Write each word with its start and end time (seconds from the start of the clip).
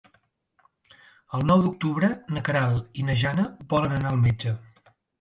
El 1.39 1.45
nou 1.51 1.61
d'octubre 1.67 2.11
na 2.33 2.45
Queralt 2.49 3.01
i 3.05 3.09
na 3.13 3.21
Jana 3.27 3.49
volen 3.79 3.99
anar 4.03 4.17
al 4.19 4.23
metge. 4.29 4.61